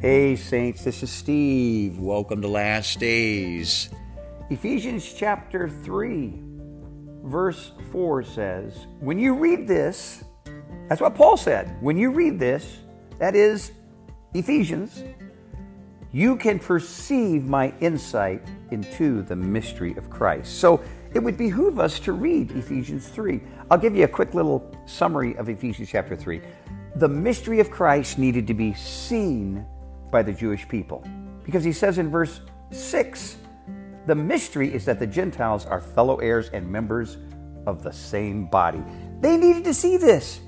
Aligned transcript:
Hey, 0.00 0.36
Saints, 0.36 0.84
this 0.84 1.02
is 1.02 1.10
Steve. 1.10 1.98
Welcome 1.98 2.40
to 2.42 2.46
Last 2.46 3.00
Days. 3.00 3.90
Ephesians 4.48 5.12
chapter 5.12 5.68
3, 5.68 6.34
verse 7.24 7.72
4 7.90 8.22
says, 8.22 8.86
When 9.00 9.18
you 9.18 9.34
read 9.34 9.66
this, 9.66 10.22
that's 10.88 11.00
what 11.00 11.16
Paul 11.16 11.36
said. 11.36 11.76
When 11.82 11.96
you 11.96 12.12
read 12.12 12.38
this, 12.38 12.78
that 13.18 13.34
is 13.34 13.72
Ephesians, 14.34 15.02
you 16.12 16.36
can 16.36 16.60
perceive 16.60 17.46
my 17.46 17.74
insight 17.80 18.46
into 18.70 19.22
the 19.22 19.34
mystery 19.34 19.96
of 19.96 20.08
Christ. 20.08 20.60
So 20.60 20.80
it 21.12 21.18
would 21.18 21.36
behoove 21.36 21.80
us 21.80 21.98
to 22.00 22.12
read 22.12 22.52
Ephesians 22.52 23.08
3. 23.08 23.40
I'll 23.68 23.78
give 23.78 23.96
you 23.96 24.04
a 24.04 24.08
quick 24.08 24.32
little 24.32 24.72
summary 24.86 25.36
of 25.38 25.48
Ephesians 25.48 25.88
chapter 25.90 26.14
3. 26.14 26.40
The 26.94 27.08
mystery 27.08 27.58
of 27.58 27.72
Christ 27.72 28.16
needed 28.16 28.46
to 28.46 28.54
be 28.54 28.74
seen 28.74 29.66
by 30.10 30.22
the 30.22 30.32
Jewish 30.32 30.68
people. 30.68 31.04
Because 31.44 31.64
he 31.64 31.72
says 31.72 31.98
in 31.98 32.10
verse 32.10 32.40
6 32.70 33.36
the 34.08 34.14
mystery 34.14 34.72
is 34.72 34.86
that 34.86 34.98
the 34.98 35.06
Gentiles 35.06 35.66
are 35.66 35.82
fellow 35.82 36.16
heirs 36.16 36.48
and 36.54 36.66
members 36.66 37.18
of 37.66 37.82
the 37.82 37.92
same 37.92 38.46
body. 38.46 38.82
They 39.20 39.36
needed 39.36 39.64
to 39.64 39.74
see 39.74 39.98
this. 39.98 40.40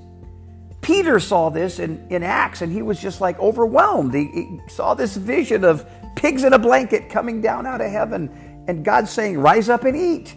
Peter 0.81 1.19
saw 1.19 1.49
this 1.49 1.77
in, 1.77 2.07
in 2.09 2.23
Acts 2.23 2.63
and 2.63 2.73
he 2.73 2.81
was 2.81 2.99
just 2.99 3.21
like 3.21 3.39
overwhelmed. 3.39 4.15
He, 4.15 4.25
he 4.33 4.59
saw 4.67 4.95
this 4.95 5.15
vision 5.15 5.63
of 5.63 5.85
pigs 6.15 6.43
in 6.43 6.53
a 6.53 6.59
blanket 6.59 7.07
coming 7.07 7.39
down 7.39 7.67
out 7.67 7.81
of 7.81 7.91
heaven 7.91 8.63
and 8.67 8.83
God 8.83 9.07
saying, 9.07 9.37
Rise 9.37 9.69
up 9.69 9.85
and 9.85 9.95
eat. 9.95 10.35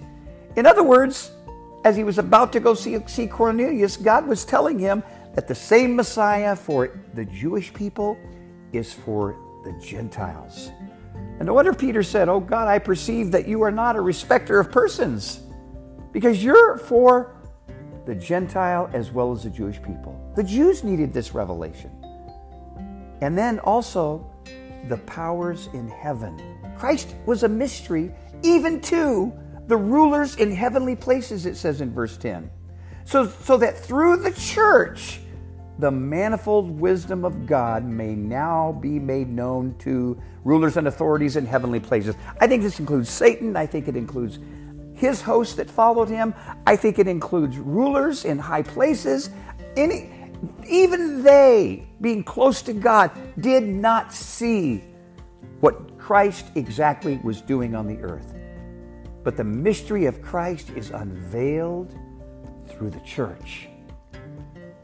In 0.57 0.67
other 0.67 0.83
words, 0.83 1.31
as 1.85 1.97
he 1.97 2.05
was 2.05 2.19
about 2.19 2.53
to 2.53 2.61
go 2.61 2.75
see, 2.75 2.99
see 3.07 3.27
Cornelius, 3.27 3.97
God 3.97 4.27
was 4.27 4.45
telling 4.45 4.79
him 4.79 5.03
that 5.35 5.49
the 5.49 5.55
same 5.55 5.97
Messiah 5.97 6.55
for 6.55 7.01
the 7.15 7.25
Jewish 7.25 7.73
people 7.73 8.19
is 8.75 8.93
for 8.93 9.37
the 9.65 9.73
Gentiles. 9.85 10.71
And 11.39 11.47
no 11.47 11.55
wonder 11.55 11.73
Peter 11.73 12.03
said, 12.03 12.29
Oh 12.29 12.41
God, 12.41 12.69
I 12.69 12.79
perceive 12.79 13.33
that 13.33 13.49
you 13.49 13.63
are 13.63 13.71
not 13.71 13.97
a 13.97 14.01
respecter 14.01 14.61
of 14.61 14.71
persons, 14.71 15.41
because 16.13 16.45
you're 16.45 16.79
for 16.79 17.35
the 18.07 18.15
Gentile 18.15 18.91
as 18.93 19.11
well 19.11 19.33
as 19.33 19.45
the 19.45 19.51
Jewish 19.51 19.83
people. 19.83 20.21
The 20.37 20.45
Jews 20.45 20.85
needed 20.85 21.13
this 21.13 21.35
revelation. 21.35 21.91
And 23.21 23.37
then 23.37 23.59
also 23.61 24.31
the 24.89 24.99
powers 24.99 25.69
in 25.73 25.89
heaven. 25.89 26.41
Christ 26.77 27.15
was 27.27 27.43
a 27.43 27.49
mystery 27.49 28.13
even 28.43 28.81
to 28.83 29.33
the 29.67 29.77
rulers 29.77 30.37
in 30.37 30.55
heavenly 30.55 30.95
places, 30.95 31.47
it 31.47 31.57
says 31.57 31.81
in 31.81 31.93
verse 31.93 32.17
10. 32.19 32.51
So, 33.07 33.27
so 33.27 33.57
that 33.57 33.79
through 33.79 34.19
the 34.19 34.33
church, 34.33 35.21
the 35.79 35.91
manifold 35.91 36.79
wisdom 36.79 37.25
of 37.25 37.47
God 37.47 37.85
may 37.85 38.15
now 38.15 38.73
be 38.81 38.99
made 38.99 39.29
known 39.29 39.75
to 39.81 40.21
rulers 40.45 40.77
and 40.77 40.87
authorities 40.87 41.37
in 41.37 41.47
heavenly 41.47 41.81
places. 41.81 42.15
I 42.41 42.47
think 42.47 42.63
this 42.63 42.79
includes 42.79 43.11
Satan. 43.11 43.57
I 43.57 43.67
think 43.67 43.89
it 43.89 43.97
includes 43.97 44.39
his 44.95 45.21
hosts 45.21 45.57
that 45.57 45.69
followed 45.69 46.09
him. 46.09 46.35
I 46.67 46.77
think 46.77 46.99
it 46.99 47.09
includes 47.09 47.59
rulers 47.59 48.25
in 48.25 48.39
high 48.39 48.63
places. 48.63 49.31
Any, 49.77 50.11
even 50.69 51.23
they, 51.23 51.89
being 52.01 52.23
close 52.23 52.63
to 52.63 52.73
God, 52.73 53.11
did 53.41 53.65
not 53.65 54.13
see 54.13 54.85
what 55.61 55.99
Christ 55.99 56.47
exactly 56.55 57.19
was 57.25 57.41
doing 57.41 57.75
on 57.75 57.89
the 57.89 57.99
earth. 57.99 58.35
But 59.25 59.37
the 59.37 59.45
mystery 59.45 60.05
of 60.05 60.23
Christ 60.23 60.71
is 60.77 60.91
unveiled 60.91 61.99
through 62.69 62.91
the 62.91 63.01
church, 63.01 63.69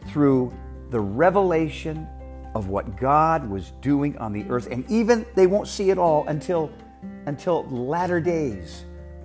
through 0.09 0.53
the 0.91 1.01
revelation 1.01 2.07
of 2.55 2.69
what 2.69 2.97
God 2.97 3.49
was 3.49 3.71
doing 3.81 4.17
on 4.19 4.33
the 4.33 4.45
earth. 4.51 4.69
And 4.71 4.89
even 4.91 5.25
they 5.35 5.47
won't 5.47 5.69
see 5.69 5.91
it 5.91 5.99
all 5.99 6.27
until, 6.27 6.71
until 7.27 7.65
latter 7.69 8.21
days 8.21 8.85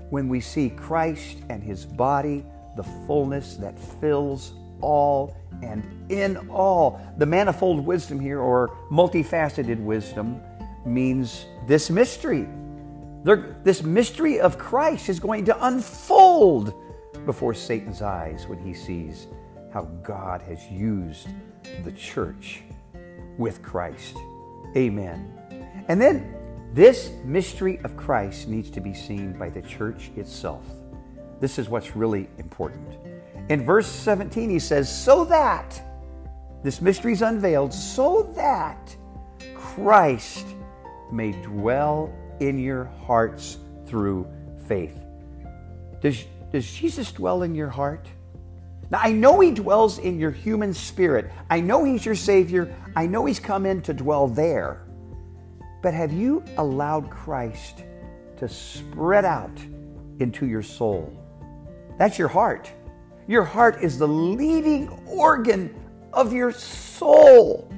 when 0.09 0.29
we 0.29 0.39
see 0.39 0.69
Christ 0.69 1.37
and 1.49 1.63
his 1.63 1.85
body, 1.85 2.45
the 2.75 2.83
fullness 2.83 3.55
that 3.57 3.77
fills 3.79 4.53
all 4.81 5.35
and 5.63 6.11
in 6.11 6.37
all. 6.49 7.01
The 7.17 7.25
manifold 7.25 7.83
wisdom 7.85 8.19
here, 8.19 8.39
or 8.39 8.77
multifaceted 8.91 9.79
wisdom, 9.83 10.39
means 10.85 11.45
this 11.67 11.89
mystery. 11.89 12.47
This 13.63 13.81
mystery 13.81 14.39
of 14.39 14.59
Christ 14.59 15.09
is 15.09 15.19
going 15.19 15.45
to 15.45 15.65
unfold 15.65 16.75
before 17.25 17.55
Satan's 17.55 18.03
eyes 18.03 18.45
when 18.47 18.59
he 18.59 18.73
sees 18.73 19.25
how 19.73 19.85
God 20.03 20.43
has 20.43 20.63
used 20.69 21.29
the 21.83 21.91
church 21.91 22.61
with 23.37 23.61
Christ. 23.61 24.17
Amen. 24.75 25.31
And 25.87 26.01
then 26.01 26.35
this 26.73 27.11
mystery 27.23 27.79
of 27.83 27.95
Christ 27.95 28.47
needs 28.47 28.69
to 28.71 28.81
be 28.81 28.93
seen 28.93 29.33
by 29.33 29.49
the 29.49 29.61
church 29.61 30.11
itself. 30.15 30.65
This 31.39 31.59
is 31.59 31.69
what's 31.69 31.95
really 31.95 32.27
important. 32.37 32.97
In 33.49 33.65
verse 33.65 33.87
17, 33.87 34.49
he 34.49 34.59
says, 34.59 34.89
So 34.93 35.25
that 35.25 35.81
this 36.63 36.81
mystery 36.81 37.13
is 37.13 37.21
unveiled, 37.21 37.73
so 37.73 38.33
that 38.35 38.95
Christ 39.53 40.47
may 41.11 41.31
dwell 41.43 42.11
in 42.39 42.57
your 42.57 42.85
hearts 43.05 43.57
through 43.85 44.27
faith. 44.67 44.97
Does, 46.01 46.25
does 46.51 46.71
Jesus 46.71 47.11
dwell 47.11 47.43
in 47.43 47.53
your 47.53 47.69
heart? 47.69 48.07
Now, 48.89 48.99
I 49.01 49.11
know 49.11 49.39
He 49.39 49.51
dwells 49.51 49.99
in 49.99 50.19
your 50.19 50.31
human 50.31 50.73
spirit. 50.73 51.31
I 51.49 51.59
know 51.59 51.83
He's 51.83 52.05
your 52.05 52.15
Savior. 52.15 52.75
I 52.95 53.07
know 53.07 53.25
He's 53.25 53.39
come 53.39 53.65
in 53.65 53.81
to 53.83 53.93
dwell 53.93 54.27
there. 54.27 54.81
But 55.81 55.93
have 55.93 56.13
you 56.13 56.43
allowed 56.57 57.09
Christ 57.09 57.83
to 58.37 58.49
spread 58.49 59.25
out 59.25 59.57
into 60.19 60.45
your 60.45 60.63
soul? 60.63 61.13
That's 61.97 62.17
your 62.17 62.27
heart. 62.27 62.71
Your 63.27 63.43
heart 63.43 63.83
is 63.83 63.97
the 63.97 64.07
leading 64.07 64.89
organ 65.07 65.73
of 66.13 66.33
your 66.33 66.51
soul. 66.51 67.71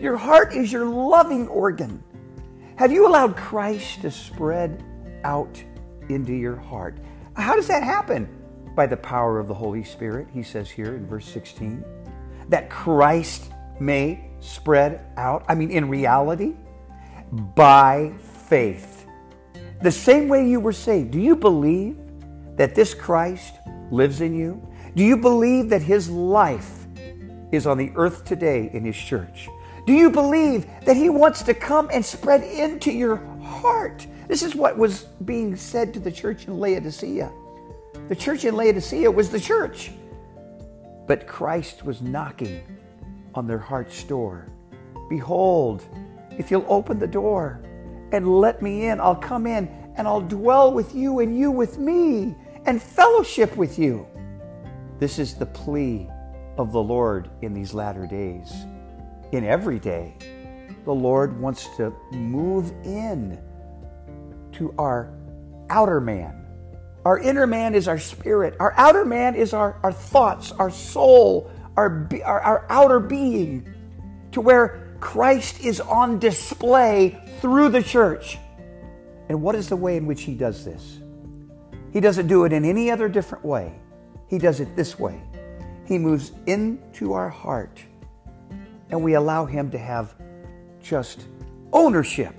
Your 0.00 0.16
heart 0.16 0.54
is 0.54 0.72
your 0.72 0.86
loving 0.86 1.48
organ. 1.48 2.02
Have 2.76 2.90
you 2.92 3.06
allowed 3.06 3.36
Christ 3.36 4.02
to 4.02 4.10
spread 4.10 4.82
out 5.24 5.62
into 6.08 6.32
your 6.32 6.56
heart? 6.56 6.98
How 7.34 7.54
does 7.54 7.68
that 7.68 7.82
happen? 7.82 8.28
By 8.74 8.86
the 8.86 8.96
power 8.96 9.38
of 9.38 9.48
the 9.48 9.54
Holy 9.54 9.84
Spirit, 9.84 10.28
he 10.32 10.42
says 10.42 10.70
here 10.70 10.94
in 10.94 11.06
verse 11.06 11.26
16, 11.26 11.84
that 12.48 12.70
Christ 12.70 13.52
may 13.80 14.30
spread 14.40 15.00
out. 15.16 15.44
I 15.48 15.54
mean, 15.54 15.70
in 15.70 15.88
reality, 15.88 16.54
by 17.54 18.12
faith. 18.48 19.06
The 19.82 19.90
same 19.90 20.28
way 20.28 20.48
you 20.48 20.60
were 20.60 20.72
saved. 20.72 21.10
Do 21.10 21.20
you 21.20 21.34
believe 21.34 21.98
that 22.56 22.74
this 22.74 22.94
Christ 22.94 23.54
lives 23.90 24.20
in 24.20 24.34
you? 24.34 24.66
Do 24.94 25.02
you 25.02 25.16
believe 25.16 25.70
that 25.70 25.82
his 25.82 26.08
life 26.10 26.86
is 27.50 27.66
on 27.66 27.78
the 27.78 27.90
earth 27.96 28.24
today 28.24 28.70
in 28.72 28.84
his 28.84 28.96
church? 28.96 29.48
Do 29.86 29.92
you 29.92 30.10
believe 30.10 30.66
that 30.84 30.96
he 30.96 31.10
wants 31.10 31.42
to 31.42 31.54
come 31.54 31.90
and 31.92 32.04
spread 32.04 32.42
into 32.44 32.92
your 32.92 33.16
heart? 33.42 34.06
This 34.28 34.42
is 34.42 34.54
what 34.54 34.78
was 34.78 35.04
being 35.24 35.56
said 35.56 35.92
to 35.94 36.00
the 36.00 36.12
church 36.12 36.46
in 36.46 36.60
Laodicea. 36.60 37.32
The 38.08 38.16
church 38.16 38.44
in 38.44 38.56
Laodicea 38.56 39.10
was 39.10 39.30
the 39.30 39.40
church. 39.40 39.92
But 41.06 41.26
Christ 41.26 41.84
was 41.84 42.00
knocking 42.00 42.62
on 43.34 43.46
their 43.46 43.58
heart's 43.58 44.02
door. 44.04 44.46
Behold, 45.08 45.84
if 46.38 46.50
you'll 46.50 46.66
open 46.68 46.98
the 46.98 47.06
door 47.06 47.60
and 48.12 48.40
let 48.40 48.62
me 48.62 48.86
in, 48.86 49.00
I'll 49.00 49.16
come 49.16 49.46
in 49.46 49.68
and 49.96 50.06
I'll 50.06 50.20
dwell 50.20 50.72
with 50.72 50.94
you 50.94 51.20
and 51.20 51.38
you 51.38 51.50
with 51.50 51.78
me 51.78 52.34
and 52.66 52.82
fellowship 52.82 53.56
with 53.56 53.78
you. 53.78 54.06
This 54.98 55.18
is 55.18 55.34
the 55.34 55.46
plea 55.46 56.08
of 56.56 56.72
the 56.72 56.82
Lord 56.82 57.30
in 57.42 57.52
these 57.52 57.74
latter 57.74 58.06
days. 58.06 58.52
In 59.32 59.44
every 59.44 59.78
day, 59.78 60.14
the 60.84 60.94
Lord 60.94 61.38
wants 61.40 61.68
to 61.76 61.92
move 62.12 62.70
in 62.84 63.38
to 64.52 64.74
our 64.78 65.12
outer 65.70 66.00
man 66.00 66.41
our 67.04 67.18
inner 67.18 67.46
man 67.46 67.74
is 67.74 67.88
our 67.88 67.98
spirit. 67.98 68.56
Our 68.60 68.72
outer 68.76 69.04
man 69.04 69.34
is 69.34 69.52
our, 69.52 69.78
our 69.82 69.92
thoughts, 69.92 70.52
our 70.52 70.70
soul, 70.70 71.50
our, 71.76 72.08
our, 72.24 72.40
our 72.40 72.66
outer 72.68 73.00
being, 73.00 73.72
to 74.32 74.40
where 74.40 74.96
Christ 75.00 75.64
is 75.64 75.80
on 75.80 76.18
display 76.18 77.20
through 77.40 77.70
the 77.70 77.82
church. 77.82 78.38
And 79.28 79.42
what 79.42 79.54
is 79.54 79.68
the 79.68 79.76
way 79.76 79.96
in 79.96 80.06
which 80.06 80.22
he 80.22 80.34
does 80.34 80.64
this? 80.64 81.00
He 81.92 82.00
doesn't 82.00 82.28
do 82.28 82.44
it 82.44 82.52
in 82.52 82.64
any 82.64 82.90
other 82.90 83.08
different 83.08 83.44
way. 83.44 83.74
He 84.28 84.38
does 84.38 84.60
it 84.60 84.76
this 84.76 84.98
way. 84.98 85.20
He 85.86 85.98
moves 85.98 86.32
into 86.46 87.12
our 87.12 87.28
heart 87.28 87.82
and 88.90 89.02
we 89.02 89.14
allow 89.14 89.44
him 89.44 89.70
to 89.70 89.78
have 89.78 90.14
just 90.82 91.26
ownership 91.72 92.34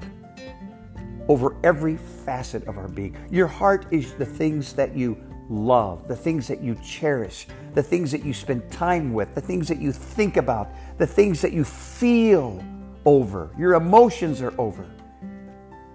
over 1.28 1.56
every 1.64 1.98
facet 2.26 2.68
of 2.68 2.78
our 2.78 2.88
being. 2.88 3.16
Your 3.30 3.48
heart 3.48 3.86
is 3.92 4.14
the 4.14 4.26
things 4.26 4.74
that 4.74 4.96
you 4.96 5.18
love, 5.50 6.08
the 6.08 6.16
things 6.16 6.48
that 6.48 6.62
you 6.62 6.76
cherish, 6.84 7.48
the 7.74 7.84
things 7.84 8.12
that 8.12 8.24
you 8.24 8.34
spend 8.34 8.70
time 8.72 9.14
with, 9.14 9.34
the 9.36 9.42
things 9.42 9.68
that 9.68 9.80
you 9.80 9.92
think 9.92 10.38
about, 10.38 10.70
the 10.98 11.08
things 11.08 11.42
that 11.42 11.54
you 11.54 11.64
feel 11.64 12.64
over. 13.06 13.50
Your 13.58 13.74
emotions 13.74 14.42
are 14.42 14.54
over. 14.60 14.86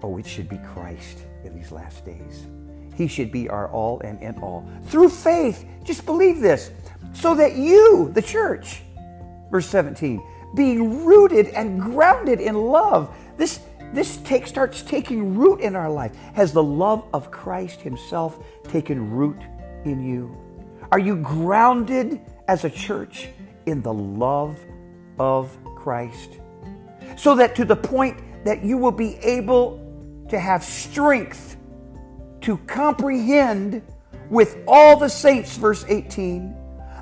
Oh, 0.01 0.17
it 0.17 0.25
should 0.25 0.49
be 0.49 0.57
Christ 0.73 1.25
in 1.43 1.55
these 1.55 1.71
last 1.71 2.05
days. 2.05 2.47
He 2.95 3.07
should 3.07 3.31
be 3.31 3.49
our 3.49 3.69
all 3.71 4.01
and 4.01 4.21
in 4.21 4.37
all. 4.39 4.69
Through 4.85 5.09
faith, 5.09 5.65
just 5.83 6.05
believe 6.05 6.39
this, 6.39 6.71
so 7.13 7.33
that 7.35 7.55
you, 7.55 8.11
the 8.13 8.21
church, 8.21 8.81
verse 9.49 9.67
17, 9.67 10.21
being 10.55 11.05
rooted 11.05 11.47
and 11.49 11.81
grounded 11.81 12.39
in 12.39 12.55
love. 12.55 13.15
This, 13.93 14.17
take, 14.17 14.45
starts 14.45 14.81
taking 14.81 15.35
root 15.35 15.61
in 15.61 15.75
our 15.75 15.89
life. 15.89 16.15
Has 16.33 16.53
the 16.53 16.63
love 16.63 17.07
of 17.13 17.31
Christ 17.31 17.81
Himself 17.81 18.39
taken 18.63 19.11
root 19.11 19.41
in 19.85 20.03
you? 20.03 20.37
Are 20.91 20.99
you 20.99 21.17
grounded 21.17 22.21
as 22.47 22.65
a 22.65 22.69
church 22.69 23.29
in 23.65 23.81
the 23.81 23.93
love 23.93 24.59
of 25.19 25.57
Christ? 25.75 26.39
So 27.17 27.35
that 27.35 27.55
to 27.55 27.65
the 27.65 27.75
point 27.75 28.19
that 28.45 28.63
you 28.63 28.77
will 28.77 28.91
be 28.91 29.15
able 29.17 29.85
to 30.29 30.39
have 30.39 30.63
strength 30.63 31.57
to 32.41 32.57
comprehend 32.67 33.81
with 34.29 34.57
all 34.67 34.97
the 34.97 35.09
saints, 35.09 35.57
verse 35.57 35.83
18, 35.87 36.55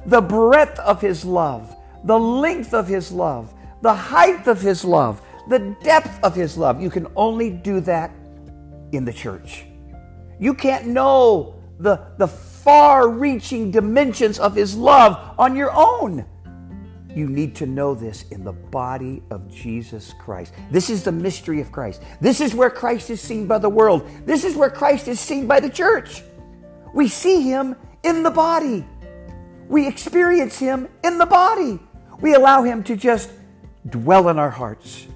the 0.05 0.21
breadth 0.21 0.79
of 0.79 1.01
his 1.01 1.25
love, 1.25 1.75
the 2.05 2.17
length 2.17 2.73
of 2.73 2.87
his 2.87 3.11
love, 3.11 3.53
the 3.81 3.93
height 3.93 4.47
of 4.47 4.61
his 4.61 4.83
love, 4.83 5.21
the 5.49 5.75
depth 5.83 6.19
of 6.23 6.35
his 6.35 6.57
love. 6.57 6.81
You 6.81 6.89
can 6.89 7.07
only 7.15 7.49
do 7.49 7.79
that 7.81 8.11
in 8.91 9.05
the 9.05 9.13
church. 9.13 9.65
You 10.39 10.53
can't 10.53 10.87
know 10.87 11.55
the, 11.79 11.99
the 12.17 12.27
far 12.27 13.09
reaching 13.09 13.71
dimensions 13.71 14.39
of 14.39 14.55
his 14.55 14.75
love 14.75 15.35
on 15.39 15.55
your 15.55 15.71
own. 15.73 16.25
You 17.15 17.27
need 17.27 17.55
to 17.55 17.65
know 17.65 17.95
this 17.95 18.25
in 18.29 18.43
the 18.43 18.53
body 18.53 19.23
of 19.31 19.49
Jesus 19.49 20.13
Christ. 20.19 20.53
This 20.69 20.89
is 20.89 21.03
the 21.03 21.11
mystery 21.11 21.61
of 21.61 21.71
Christ. 21.71 22.03
This 22.21 22.41
is 22.41 22.53
where 22.53 22.69
Christ 22.69 23.09
is 23.09 23.19
seen 23.19 23.47
by 23.47 23.57
the 23.57 23.69
world. 23.69 24.07
This 24.25 24.43
is 24.43 24.55
where 24.55 24.69
Christ 24.69 25.07
is 25.07 25.19
seen 25.19 25.47
by 25.47 25.59
the 25.59 25.69
church. 25.69 26.21
We 26.93 27.07
see 27.07 27.41
him 27.41 27.75
in 28.03 28.21
the 28.21 28.29
body. 28.29 28.85
We 29.67 29.87
experience 29.87 30.59
him 30.59 30.87
in 31.03 31.17
the 31.17 31.25
body. 31.25 31.79
We 32.21 32.35
allow 32.35 32.63
him 32.63 32.83
to 32.83 32.95
just 32.95 33.31
dwell 33.89 34.29
in 34.29 34.37
our 34.37 34.49
hearts. 34.49 35.07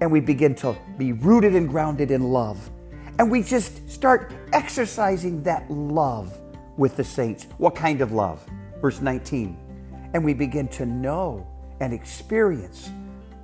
And 0.00 0.10
we 0.10 0.20
begin 0.20 0.54
to 0.56 0.76
be 0.98 1.12
rooted 1.12 1.54
and 1.54 1.68
grounded 1.68 2.10
in 2.10 2.22
love. 2.22 2.70
And 3.18 3.30
we 3.30 3.42
just 3.42 3.88
start 3.90 4.32
exercising 4.52 5.42
that 5.44 5.70
love 5.70 6.38
with 6.76 6.96
the 6.96 7.04
saints. 7.04 7.46
What 7.58 7.74
kind 7.74 8.00
of 8.00 8.12
love? 8.12 8.44
Verse 8.80 9.00
19 9.00 9.66
and 10.16 10.24
we 10.24 10.32
begin 10.32 10.66
to 10.66 10.86
know 10.86 11.46
and 11.80 11.92
experience 11.92 12.90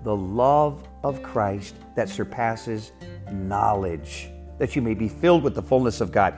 the 0.05 0.17
love 0.17 0.89
of 1.05 1.23
Christ 1.23 1.75
that 1.97 2.09
surpasses 2.09 2.93
knowledge, 3.31 4.31
that 4.59 4.75
you 4.75 4.81
may 4.81 4.95
be 4.95 5.07
filled 5.07 5.43
with 5.43 5.55
the 5.55 5.61
fullness 5.61 6.01
of 6.01 6.13
God. 6.13 6.33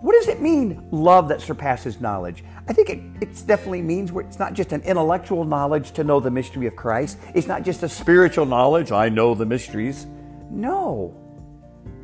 What 0.00 0.14
does 0.14 0.28
it 0.28 0.40
mean, 0.40 0.88
love 0.90 1.28
that 1.28 1.42
surpasses 1.42 2.00
knowledge? 2.00 2.44
I 2.66 2.72
think 2.72 2.88
it, 2.88 3.00
it 3.20 3.46
definitely 3.46 3.82
means 3.82 4.10
where 4.10 4.24
it's 4.24 4.38
not 4.38 4.54
just 4.54 4.72
an 4.72 4.80
intellectual 4.82 5.44
knowledge 5.44 5.92
to 5.92 6.04
know 6.04 6.18
the 6.18 6.30
mystery 6.30 6.66
of 6.66 6.74
Christ. 6.76 7.18
It's 7.34 7.46
not 7.46 7.62
just 7.62 7.82
a 7.82 7.88
spiritual 7.88 8.46
knowledge, 8.46 8.90
I 8.90 9.08
know 9.08 9.34
the 9.34 9.44
mysteries. 9.44 10.06
No, 10.50 11.14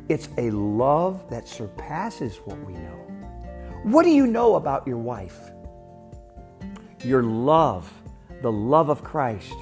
it's 0.07 0.29
a 0.37 0.51
love 0.51 1.29
that 1.29 1.47
surpasses 1.47 2.37
what 2.45 2.59
we 2.65 2.73
know. 2.73 2.97
What 3.83 4.03
do 4.03 4.11
you 4.11 4.27
know 4.27 4.55
about 4.55 4.85
your 4.85 4.97
wife? 4.97 5.39
Your 7.03 7.23
love, 7.23 7.91
the 8.41 8.51
love 8.51 8.89
of 8.89 9.03
Christ, 9.03 9.55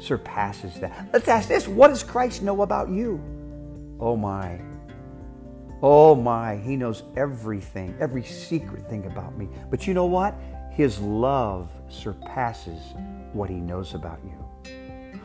surpasses 0.00 0.74
that. 0.80 1.08
Let's 1.12 1.28
ask 1.28 1.48
this 1.48 1.68
what 1.68 1.88
does 1.88 2.02
Christ 2.02 2.42
know 2.42 2.62
about 2.62 2.88
you? 2.88 3.22
Oh 4.00 4.16
my. 4.16 4.60
Oh 5.82 6.14
my. 6.14 6.56
He 6.56 6.76
knows 6.76 7.02
everything, 7.16 7.96
every 8.00 8.24
secret 8.24 8.88
thing 8.88 9.06
about 9.06 9.36
me. 9.36 9.48
But 9.70 9.86
you 9.86 9.94
know 9.94 10.06
what? 10.06 10.34
His 10.70 11.00
love 11.00 11.70
surpasses 11.88 12.80
what 13.32 13.50
he 13.50 13.56
knows 13.56 13.94
about 13.94 14.18
you. 14.24 14.40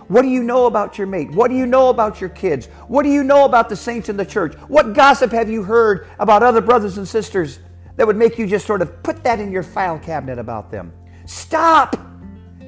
What 0.07 0.21
do 0.21 0.27
you 0.27 0.43
know 0.43 0.67
about 0.67 0.97
your 0.97 1.07
mate? 1.07 1.31
What 1.31 1.49
do 1.49 1.55
you 1.55 1.65
know 1.65 1.89
about 1.89 2.21
your 2.21 2.29
kids? 2.29 2.67
What 2.87 3.03
do 3.03 3.09
you 3.09 3.23
know 3.23 3.45
about 3.45 3.69
the 3.69 3.75
saints 3.75 4.07
in 4.07 4.17
the 4.17 4.25
church? 4.25 4.53
What 4.67 4.93
gossip 4.93 5.31
have 5.31 5.49
you 5.49 5.63
heard 5.63 6.07
about 6.19 6.43
other 6.43 6.61
brothers 6.61 6.97
and 6.97 7.07
sisters 7.07 7.59
that 7.95 8.05
would 8.05 8.17
make 8.17 8.37
you 8.37 8.45
just 8.45 8.67
sort 8.67 8.81
of 8.81 9.01
put 9.01 9.23
that 9.23 9.39
in 9.39 9.51
your 9.51 9.63
file 9.63 9.97
cabinet 9.97 10.37
about 10.37 10.69
them? 10.69 10.93
Stop. 11.25 11.97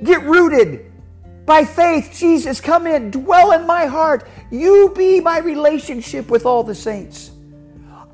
Get 0.03 0.23
rooted. 0.23 0.91
By 1.45 1.63
faith, 1.63 2.13
Jesus, 2.17 2.59
come 2.59 2.87
in, 2.87 3.11
dwell 3.11 3.53
in 3.53 3.65
my 3.67 3.85
heart. 3.85 4.27
You 4.51 4.91
be 4.95 5.21
my 5.21 5.39
relationship 5.39 6.29
with 6.29 6.45
all 6.45 6.63
the 6.63 6.75
saints. 6.75 7.31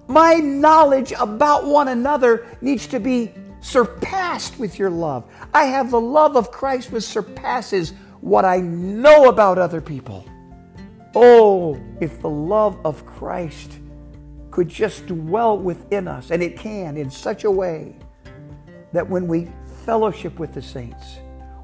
My 0.08 0.36
knowledge 0.36 1.14
about 1.20 1.66
one 1.66 1.88
another 1.88 2.46
needs 2.62 2.88
to 2.88 3.00
be 3.00 3.34
surpassed 3.62 4.60
with 4.60 4.78
your 4.78 4.90
love. 4.90 5.26
I 5.54 5.66
have 5.66 5.92
the 5.92 6.02
love 6.02 6.36
of 6.36 6.52
Christ 6.52 6.92
which 6.92 7.04
surpasses 7.04 7.94
what 8.22 8.46
I 8.46 8.58
know 8.58 9.30
about 9.30 9.58
other 9.58 9.82
people. 9.82 10.26
Oh, 11.16 11.80
if 12.02 12.22
the 12.22 12.30
love 12.30 12.78
of 12.86 13.06
Christ 13.06 13.80
could 14.52 14.70
just 14.70 15.08
dwell 15.08 15.58
within 15.58 16.08
us, 16.08 16.32
and 16.32 16.44
it 16.44 16.58
can 16.58 16.98
in 16.98 17.10
such 17.10 17.44
a 17.44 17.52
way 17.52 17.96
that 18.92 19.10
when 19.10 19.28
we 19.28 19.48
fellowship 19.86 20.38
with 20.40 20.54
the 20.54 20.62
saints, 20.62 21.18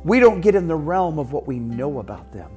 we 0.03 0.19
don't 0.19 0.42
get 0.42 0.56
in 0.56 0.68
the 0.68 0.75
realm 0.75 1.19
of 1.19 1.33
what 1.33 1.45
we 1.45 1.59
know 1.59 2.00
about 2.00 2.31
them. 2.31 2.51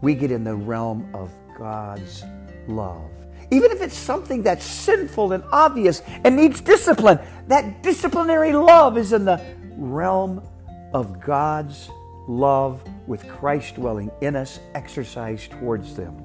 We 0.00 0.14
get 0.14 0.30
in 0.30 0.44
the 0.44 0.56
realm 0.56 1.08
of 1.14 1.30
God's 1.58 2.24
love. 2.66 3.10
Even 3.54 3.70
if 3.70 3.80
it's 3.80 3.96
something 3.96 4.42
that's 4.42 4.64
sinful 4.64 5.30
and 5.30 5.44
obvious 5.52 6.02
and 6.24 6.34
needs 6.34 6.60
discipline, 6.60 7.20
that 7.46 7.84
disciplinary 7.84 8.52
love 8.52 8.98
is 8.98 9.12
in 9.12 9.24
the 9.24 9.40
realm 9.76 10.42
of 10.92 11.20
God's 11.20 11.88
love 12.26 12.82
with 13.06 13.28
Christ 13.28 13.76
dwelling 13.76 14.10
in 14.22 14.34
us, 14.34 14.58
exercised 14.74 15.52
towards 15.52 15.94
them. 15.94 16.16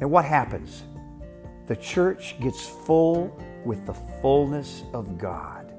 And 0.00 0.10
what 0.10 0.24
happens? 0.24 0.84
The 1.66 1.76
church 1.76 2.40
gets 2.40 2.66
full 2.66 3.38
with 3.66 3.84
the 3.84 3.94
fullness 4.22 4.84
of 4.94 5.18
God. 5.18 5.70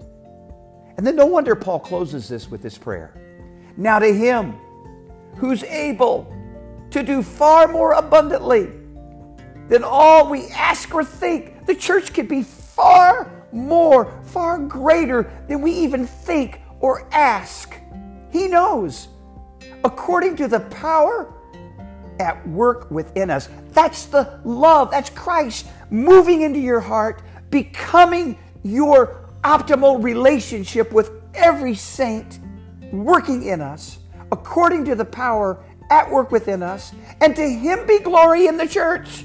And 0.97 1.07
then 1.07 1.15
no 1.15 1.25
wonder 1.25 1.55
Paul 1.55 1.79
closes 1.79 2.29
this 2.29 2.47
with 2.51 2.61
this 2.61 2.77
prayer. 2.77 3.19
Now 3.75 3.97
to 3.97 4.13
him 4.13 4.53
who's 5.37 5.63
able 5.63 6.31
to 6.91 7.01
do 7.01 7.23
far 7.23 7.67
more 7.67 7.93
abundantly 7.93 8.69
than 9.69 9.83
all 9.83 10.29
we 10.29 10.47
ask 10.47 10.93
or 10.93 11.03
think, 11.03 11.65
the 11.65 11.75
church 11.75 12.13
could 12.13 12.27
be 12.27 12.43
far 12.43 13.31
more, 13.51 14.21
far 14.25 14.57
greater 14.59 15.31
than 15.47 15.61
we 15.61 15.71
even 15.71 16.05
think 16.05 16.59
or 16.79 17.07
ask. 17.11 17.75
He 18.31 18.47
knows. 18.47 19.07
According 19.83 20.35
to 20.37 20.47
the 20.47 20.61
power 20.61 21.33
at 22.19 22.47
work 22.47 22.89
within 22.91 23.29
us. 23.29 23.49
That's 23.71 24.05
the 24.05 24.39
love. 24.43 24.91
That's 24.91 25.09
Christ 25.09 25.67
moving 25.89 26.41
into 26.41 26.59
your 26.59 26.79
heart, 26.79 27.21
becoming 27.49 28.37
your 28.63 29.29
optimal 29.43 30.01
relationship 30.03 30.91
with 30.91 31.11
every 31.33 31.75
saint 31.75 32.39
working 32.91 33.43
in 33.43 33.61
us 33.61 33.99
according 34.31 34.85
to 34.85 34.95
the 34.95 35.05
power 35.05 35.63
at 35.91 36.09
work 36.09 36.31
within 36.31 36.63
us, 36.63 36.91
and 37.21 37.35
to 37.35 37.47
Him 37.47 37.85
be 37.85 37.99
glory 37.99 38.47
in 38.47 38.57
the 38.57 38.67
church. 38.67 39.23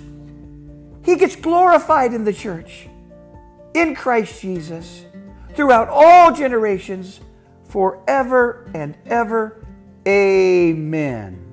He 1.09 1.17
gets 1.17 1.37
glorified 1.37 2.13
in 2.13 2.25
the 2.25 2.35
church, 2.35 2.87
in 3.73 3.95
Christ 3.95 4.43
Jesus, 4.43 5.07
throughout 5.55 5.89
all 5.89 6.35
generations, 6.35 7.23
forever 7.71 8.71
and 8.75 8.95
ever. 9.07 9.65
Amen. 10.07 11.48